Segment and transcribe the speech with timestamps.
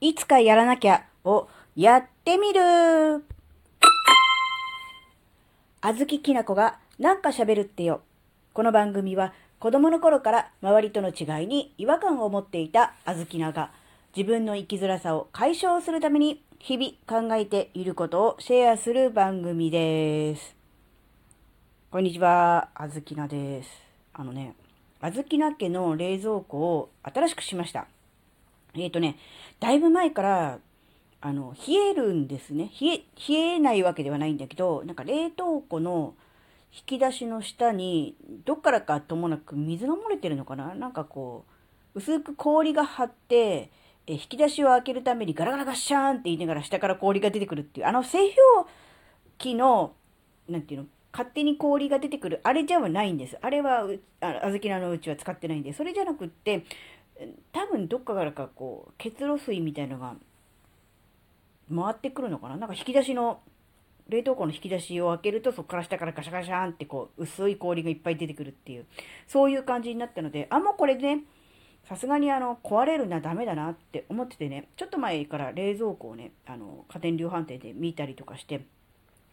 [0.00, 3.24] いつかやらなきゃをやってみる
[5.80, 8.02] あずききなこがなんか喋るってよ。
[8.52, 13.72] この番組は子供の頃から周りとの違いに違和感を持っていたあずきなが
[14.16, 20.54] 自分の生きづらさを解消するために日々考えていることをシェアする番組です。
[21.90, 23.70] こんにちは、あずきなです。
[24.14, 24.54] あのね、
[25.00, 27.88] あずきな家の冷蔵庫を新しくしました。
[28.74, 29.16] えっ、ー、とね、
[29.60, 30.58] だいぶ前から、
[31.20, 32.70] あの、冷えるんですね。
[32.80, 36.14] 冷え、冷えないわけではないんだけど、なんか冷凍庫の
[36.72, 40.74] 引き出しの下に、どっからかともなく水が漏れてるのかな？
[40.74, 41.44] なんかこ
[41.94, 43.70] う、薄く氷が張って、
[44.06, 48.68] え引き出しを開けるためにガラガラガッシャーンって言いながら下から氷が出てくるっていう、あの製氷
[49.38, 49.94] 機の、
[50.48, 53.38] なんていうの、勝手に氷が出てくる、あれじゃないんです。
[53.40, 53.88] あれは、
[54.20, 56.64] あずきなのうちは使ってないんで、それじゃなくって、
[57.52, 60.14] 多分どっかからかこう、結露水みたいのが
[61.74, 62.56] 回ってくるのかな。
[62.56, 63.40] なんか引き出しの、
[64.08, 68.86] 冷凍庫の引き出しを開けると、そこから下からガシャガシャンってこう、薄い氷がいっぱい出てくるっていう、
[69.26, 71.24] そういう感じになったので、あ、もうこれね、
[71.84, 78.64] さすがにあの、壊れるな、ダメだなって思っててね、ちょっと前から冷蔵庫をね、あの、家電量販店で見たりとかして、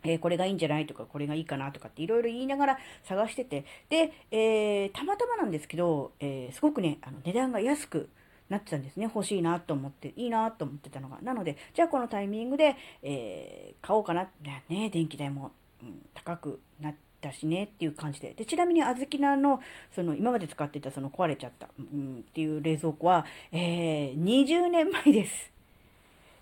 [0.05, 0.85] えー、これがいいんじゃない？
[0.85, 1.71] とか、これがいいかな？
[1.71, 8.09] とかっていろいろ言いながら探してて、で、えー、たまたまなんですけど、えー、すごくね、あの値段が安く
[8.49, 9.05] なってたんですね。
[9.05, 11.17] 欲しいなと思って、いいなと思ってたのが。
[11.21, 14.29] なので、じゃあこのタイミングで、え買おうかな。
[14.69, 18.35] ね、電気代も、うん、高くなったしねっていう感じで。
[18.35, 19.59] で、ちなみに、あずきなの、
[19.95, 25.51] その、今まで使ってたその壊れちゃった、うん、っていう冷蔵庫は、え20年前です。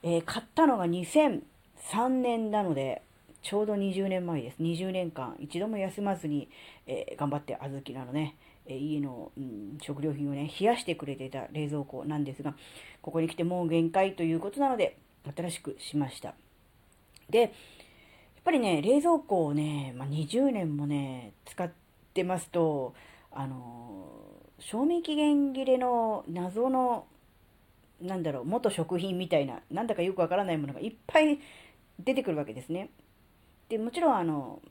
[0.03, 3.01] え買ったのが2003年なので、
[3.43, 4.55] ちょうど20年前です。
[4.61, 6.49] 20年間、一度も休まずに、
[6.87, 12.55] えー、頑張って、あずきなのね、えー、家の、うん、食料品をね、冷やしてくれていた冷蔵庫なんですが、
[13.01, 14.97] ここに来てもう限界ということなので、
[15.35, 16.35] 新しくしました。
[17.29, 17.49] で、やっ
[18.45, 21.69] ぱりね、冷蔵庫をね、まあ、20年もね、使っ
[22.13, 22.93] てますと、
[23.29, 27.07] あのー、賞味期限切れの謎の、
[28.01, 31.39] なんだろう、元食品みたいな、なんだかよくわからないものがいっぱい
[31.99, 32.89] 出てくるわけですね。
[33.73, 34.61] でもちろんあの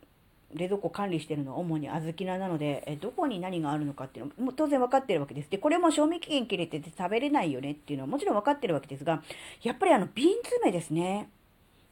[0.54, 5.50] 冷蔵庫管理してるのは主に小豆菜なのでえどこに何があるのかっていうのも当然分かってるわけです。
[5.50, 9.24] でこれも賞味期限切れてて食べれないよねっていうのはもちろん分かってるわけですが
[9.62, 11.28] やっぱりあの瓶詰めですね。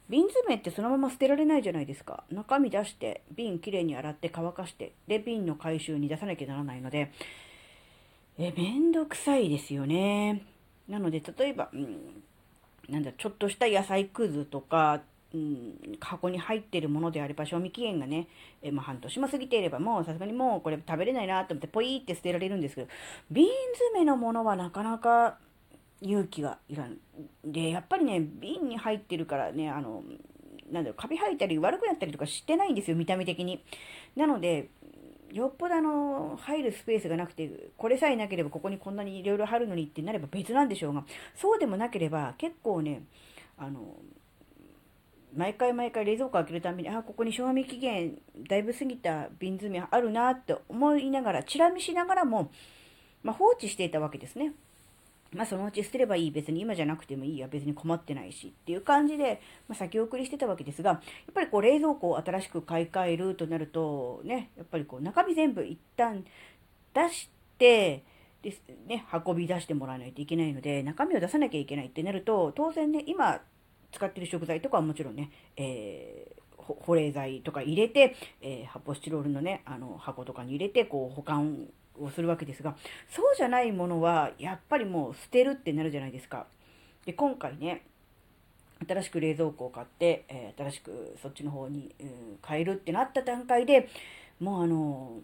[0.07, 2.23] 瓶詰めってそのまま捨てられないじゃないですか。
[2.31, 7.11] 中身出して瓶きれいに洗って乾かしてで瓶の回収に出さなきゃならないので
[8.37, 10.43] えめんどくさいですよね。
[10.87, 12.23] なので例えば、うん、
[12.87, 15.01] なんだちょっとした野菜くずとか
[15.33, 18.27] うん、箱に入ってるものであれば、賞味期限がね、
[18.61, 22.87] えまあ、半年も過ぎていれば、もうさすがにもうこれ食べれないなと思って、ポイって捨てられるんですけど、
[23.29, 25.37] 瓶詰めのものはなかなか
[26.01, 26.97] 勇気がいらん。
[27.45, 30.03] で、やっぱりね、瓶に入ってるからね、あの、
[30.71, 33.63] なんだろう、カビ生えたり悪くなったりとかしてないんですよ、見た目的に。
[34.15, 34.69] なので、
[35.31, 41.05] よっぽどあの、入るスペースがなくて、これさえなければここにこんなにいろいろ貼るのにってなれば別なんでしょうが、
[41.35, 43.03] そうでもなければ結構ね、
[43.57, 43.95] あの、
[45.35, 48.17] 毎回毎回冷蔵庫開けるために、あ、ここに賞味期限
[48.49, 52.51] だいぶ過ぎた瓶詰めあるなって思いながら、チラ見しながらも、
[53.23, 54.53] まあ、放置していたわけですね。
[55.33, 56.31] まあ、そのうち捨てればいい。
[56.31, 57.47] 別に今じゃなくてもいいや。
[57.47, 58.47] 別に困ってないし。
[58.47, 61.01] っていう感じで、まあ、先送りしてたわけですが、やっ
[61.33, 66.25] ぱりこう冷蔵庫を新しく買い替えるとなると、ね、やっぱりこう中身全部一旦
[66.93, 68.03] 出して、
[68.41, 73.39] ですね、運び出してもらわないといけないので、中身を出さなきゃいけないってなると、当然ね、今、
[73.91, 81.67] 使ってる食材とかはもちろんね、えー、保冷剤とか入れて、えー、発泡スチロールのね、あの、箱とかに入れて、こう、保管
[81.99, 82.75] をするわけですが、
[83.09, 86.47] そうじゃないものは、やっぱりもう捨てるってなるじゃないですか。
[87.05, 87.83] で、今回ね、
[88.87, 92.09] 新しく冷蔵庫を買って、えー、新しくそっちの方に、うん、
[92.45, 93.89] 変えるってなった段階で、
[94.39, 95.19] もうあの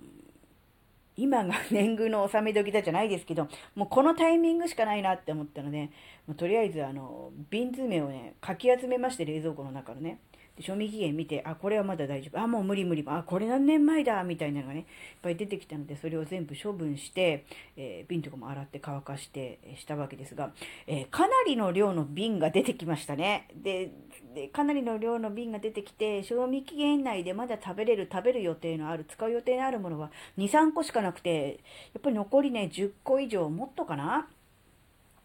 [1.18, 5.90] 今が 年貢の納め時だじゃないですけど、もうこのタイミングしかないなって思ったので、
[6.28, 10.20] もうとりあえずあの、瓶詰めをね、かき集めまして、冷蔵庫の中のね。
[10.60, 12.40] 賞味期限見て、あ、これはまだ大丈夫。
[12.40, 13.04] あ、もう無理無理。
[13.06, 14.24] あ、これ何年前だ？
[14.24, 14.86] みたいなのがね、いっ
[15.22, 17.46] ぱい出てきたので、それを全部処分して、
[17.76, 20.52] えー、瓶とかも洗って乾かして、え、したわけですが、
[20.88, 23.48] えー、かなりの量の瓶が出てきましたね。
[23.56, 23.92] で、
[24.34, 31.60] でかなりの量の瓶が出てきて、賞味期限内でまだ食べれる、食べる予定のある、使う予定のあるものは2、3個しかなくて、
[31.94, 34.28] やっぱり残りね、10個以上、もっとかな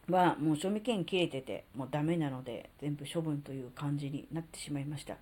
[0.09, 5.17] はもう賞味期限切れててもうダメなので全部処分という感じになってしまいました、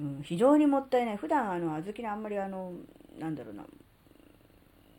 [0.00, 2.72] うん、非常にもったいない普段あの小豆のあんまりあの
[3.18, 3.64] なんだろうな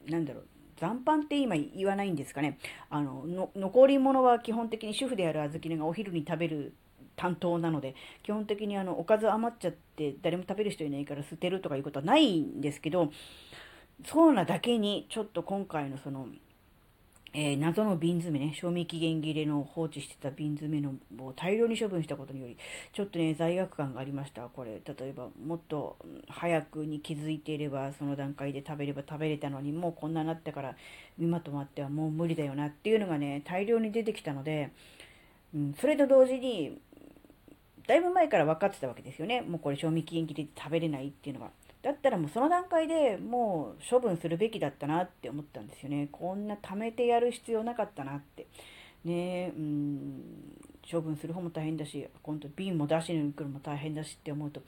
[0.10, 0.48] なんだろう
[0.80, 2.58] 残飯って今言わないんですかね。
[2.90, 6.74] あの、の残り物は基本的に主婦であるあずきねがお昼に食べる
[7.16, 13.12] 担当なので、基本的にあの、おかず余っちゃって誰も食べる人いないから捨てるとかいうことはないんですけど、
[14.06, 16.28] そうなだけに、ちょっと今回のその、
[17.34, 22.58] えー、謎の瓶詰めね、賞味期限切れの放置してた瓶詰めのを大量に処分したことにより、
[22.94, 24.44] ちょっとね、罪悪感がありました。
[24.44, 25.98] これ、例えば、もっと
[26.30, 30.76] 早くに気づいていれば、その段階で食べれば食べれたのに、もうこんななったから、
[31.20, 34.72] 今とまってはもう無理だよなっていうのがね、大量に出てきたので、
[35.54, 36.80] うん、それと同時に、
[37.88, 39.42] だいぶ前から分かってたわけですよね。
[39.42, 41.52] もうこれ賞味期限切れで食べれないっていうのが。
[41.88, 46.10] だったらもうその段階でもう処分するべきだったなって思ったんですよね。
[46.12, 48.46] こんな貯めてやる必要なかったなって。
[49.06, 50.22] ねうん、
[50.92, 54.62] 処分する方も大変だし、今度瓶も出しに来るのも大変だしって思うと、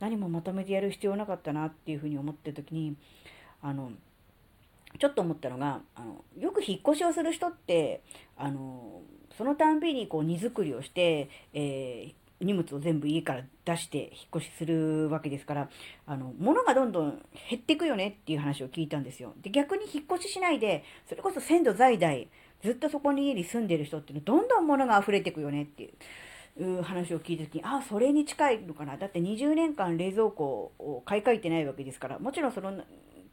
[0.00, 2.94] 何もまとめてやる必要なかったなっていうふうに思ってる時に、
[3.62, 3.92] あの、
[4.98, 8.02] ちょっと思ったのが、あのよく引っ越しをする人って、
[8.36, 9.00] あの
[9.38, 15.70] そのたんびにこう荷造りをして、えー荷物を全部家から出して引っ越しするわけですから、
[16.06, 19.32] あの、物がどんどん減っていくよねっていう話を聞いたんですよ。
[19.40, 22.28] で、逆に引っ越ししないで、それこそ先祖代、
[22.62, 25.92] ずっとそこに家に住んでる人っていうのどんどん物が溢れていくよねっていう。
[26.58, 28.96] いう話を聞いた時に、ああ、それに近いのかな。
[28.96, 32.72] だって20年間冷蔵庫を買い替えてないわけですから、もちろんその、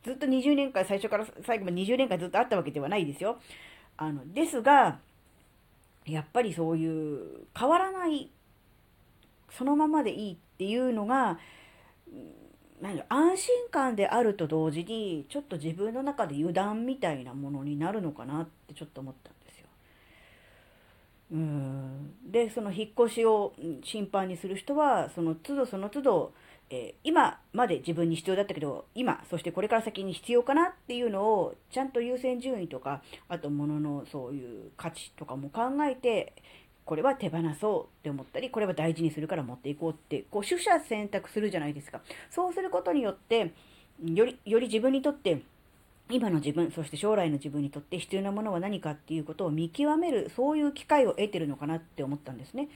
[0.03, 3.39] ずっと20年間、最初から最後まで20年間ずっとあったわけではないですよ。
[3.95, 4.99] あの、ですが、
[6.05, 8.29] やっぱりそういう変わらない
[9.57, 11.39] そのままでいいっていうのが、
[12.81, 19.67] なん安心感であると同時に、ちょっと自分の中で油断みたいなものになるのかなってちょっと思ったんですよ。
[21.31, 26.33] うんで、その引っ越しを頻繁にする人は、その都度その都度、
[26.69, 36.33] えー、今まで自分に必要だったけど、今、そしてこれから先に必要かなっていうのを、ちゃんと優先順位とか、あと物のそういう価値とかも考えて、
[36.85, 42.01] これは手放そうって思ったり、これは大事にするから持っていこうって、こう、取捨選択するじゃないですか。
[42.29, 43.51] そうすることによって、
[44.03, 45.41] より、より自分にとって、
[46.09, 52.67] 今の自分、そして将来の自分にとって必要なものは何かっていうことを見極める、そういう機会を得てるのかなって思ったんですね。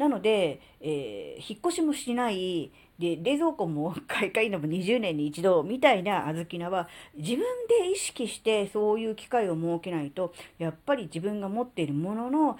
[0.00, 12.58] なので、えー、引っ越しもしない、で、冷蔵庫も買い替えのも20年に一度みたいな小豆菜は、自分で意識してそういう機会を設けないと、やっぱり自分が持っているものの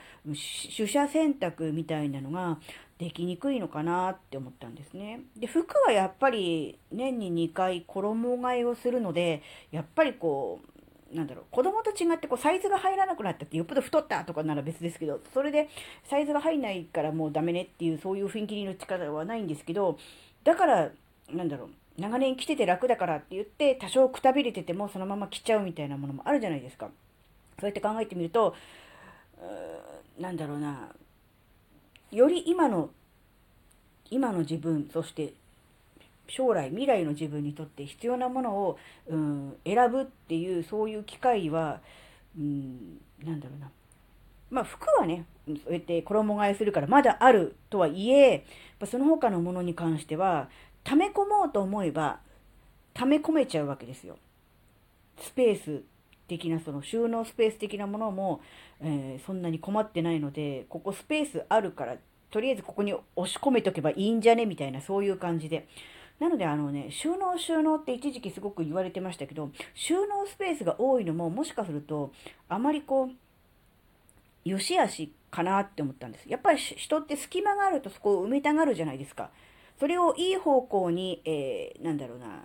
[0.76, 2.58] 取捨選択みたいなのが
[2.98, 5.20] できにくいのかなって思ったんですね。
[5.34, 9.40] で、服はやっぱり年に2回衣替えをするので、
[9.72, 10.69] やっぱりこう、
[11.12, 15.68] なんだろう、子供と違ってこうサイズが入らなくなったって、よっぽど太ったとかなら別ですけど、それで
[16.04, 19.98] サイズが入んないからもうダメねっていう、そういう雰囲気の力はないんですけど、
[20.44, 20.90] だから、
[21.32, 26.90] なんだろう、長年着てて楽だからって言って、多少くたびれててもそのまま着ちゃうみたいなものもあるじゃないですか。
[27.58, 28.54] そうやって考えてみると、
[30.18, 30.90] うなんだろうな、
[32.12, 32.90] より今の、
[34.10, 35.32] 今の自分、そして
[36.30, 38.78] 将来、未来の自分にとって必要なものを、
[39.08, 41.80] うん、選ぶっていう、そういう機会は、
[42.38, 43.70] うん、なんだろうな。
[44.50, 48.44] まあ、服はね、そうやって衣替えするからまだあるとはいえ、
[48.84, 50.48] その他のものに関しては、
[50.84, 52.20] 溜め込もうと思えば、
[52.94, 54.16] 溜め込めちゃうわけですよ。
[55.18, 55.82] スペース
[56.26, 58.40] 的な、その収納スペース的なものも、
[58.80, 61.96] えー、そんなに困ってないので、ここスペースあるから、
[62.30, 64.46] とりあえずここに押し込めとけばいいんじゃね？
[64.46, 65.66] みたいな、そういう感じで。
[66.20, 72.12] なので、あのね、収納収納って一時期すごく言われてましたけど、収納スペースが多いのも、もしかすると、
[72.48, 73.10] あまりこう、
[74.44, 76.28] 良し悪しかなって思ったんです。
[76.28, 79.30] やっぱり人って隙間があるとそこを埋めたがるじゃないですか。
[79.78, 82.44] それをいい方向に、えー、なんだろうな、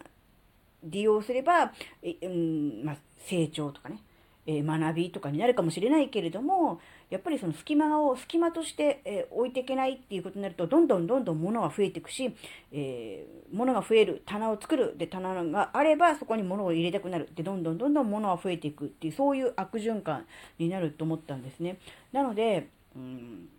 [0.83, 3.99] 利用すれば、えうんまあ、成長とかね、
[4.47, 12.35] え、学びとかになるかもしれないけれども、やっぱりその隙間を隙間として、え、置いていけないっていうことになると、どんどんどんどん物が増えていくし、
[12.71, 17.29] えー、物が増える、棚を作る、で、棚があればそこに物を入れたくなる。
[17.35, 20.25] で、どんどんどんどん物が増えていくっていう、そういう悪循環
[20.59, 21.77] になると思ったんですね。
[22.11, 23.49] なので、うん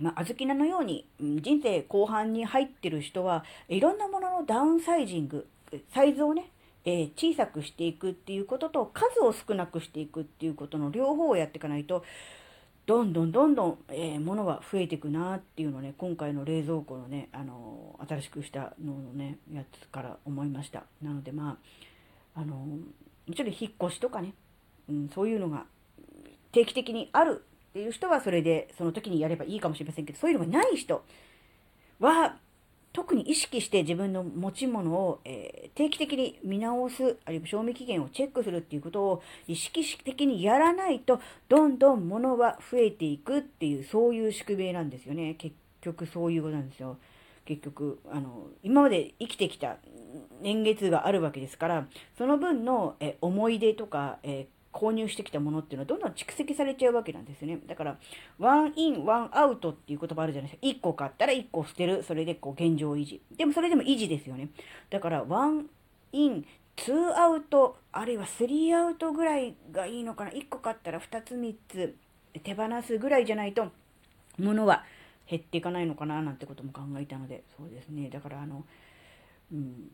[0.00, 5.46] まあ、小豆菜のように、人生後半に入ってる人は、いろんなもののダウンサイジング、
[5.92, 6.50] サイズをね、
[6.88, 12.02] えー、小さくしていくっていうことと数を少なくしていくっていうことの両方をやっていかないと
[12.86, 20.84] どんどんどんどん、えー、物は増えていくなっていうのね今回の冷蔵庫のね、あのー、新しくしたののねやつから思いました。
[21.02, 21.58] なのでま
[22.34, 22.78] あ、あのも
[23.36, 24.32] ちろん引っ越しとかね、
[24.88, 25.66] うん、そういうのが
[26.52, 31.04] 定期的にあるっていう人はそれでその時にやればいいかもしれませんけどそういうのがない人
[32.00, 32.36] は
[32.92, 45.34] 特に意識して自分の持ち物を、えー、定期的に見直す、あるいは賞味期限をチェックするっていうことを意識的にやらないと、どんどん物は増えていくっていう、そういう宿命なんですよね。
[45.34, 46.96] 結局そういうことなんですよ。
[47.44, 49.76] 結局、あの、今まで生きてきた
[50.40, 54.48] 年月があるわけですから、その分のえ思い出とか、え
[54.78, 57.58] 購入してきたものっていうのはどんどん蓄積されちゃうわけなんですね。
[57.66, 57.98] だから、
[58.38, 60.66] one in, one outっていう言葉あるじゃないですか。
[60.66, 62.04] 1個買ったら1個捨てる。
[62.04, 63.20] それでこう現状維持。
[63.36, 64.50] でもそれでも維持ですよね。
[64.90, 65.66] だから、 one
[66.12, 66.46] in,
[66.76, 70.30] two out、あるいは three outぐらいがいいのかな。
[70.30, 71.96] 1個買ったら2つ3つ
[72.44, 73.72] 手放すぐらいじゃないと、
[74.38, 74.84] 物は
[75.28, 78.08] 減っていかないのかななんてことも考えたので、そうですね。
[78.10, 78.64] だからあの、
[79.52, 79.90] うん、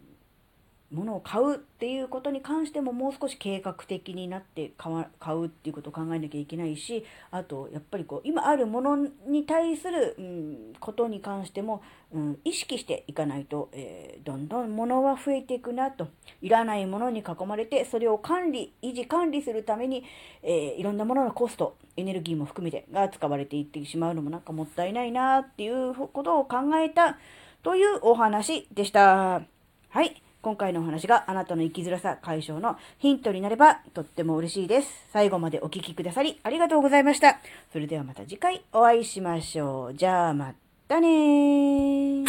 [0.93, 16.09] 物を買うっていうことに関してももう少し計画的になって買うっていうことを考えなきゃいけないしあとやっぱりこう今あるものに対する、うん、ことに関しても、うん、意識していかないと、えー、どんどん物は増えていくなと
[16.43, 20.05] いらないものに囲まれてそれを管理維持管理するために、
[20.43, 27.19] えー、いろんなもののコストエネルギーも含めてが使われていってしまうのもなんかもったいないなっていうことを考えた
[27.63, 29.43] というお話でした。
[29.89, 30.24] はい。
[30.45, 35.07] 今回のお話があなたの生きづらさ解消のヒントになればとっても嬉しいです。
[35.11, 37.39] 最後までお聴きくださりありがとうございました。
[37.73, 39.95] それではまた次回お会いしましょう。
[39.95, 40.53] じゃあま
[40.87, 42.25] たね